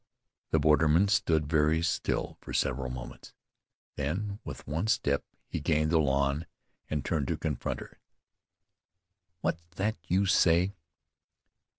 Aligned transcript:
The 0.49 0.57
borderman 0.59 1.09
stood 1.09 1.45
very 1.47 1.83
still 1.83 2.35
for 2.41 2.53
several 2.53 2.89
moments. 2.89 3.35
Then, 3.97 4.39
with 4.43 4.65
one 4.65 4.87
step 4.87 5.23
he 5.47 5.59
gained 5.59 5.91
the 5.91 5.99
lawn, 5.99 6.47
and 6.89 7.05
turned 7.05 7.27
to 7.27 7.37
confront 7.37 7.81
her. 7.81 7.99
"What's 9.41 9.61
that 9.75 9.97
you 10.07 10.25
say?" 10.25 10.73